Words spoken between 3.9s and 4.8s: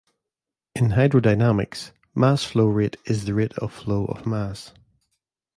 of mass.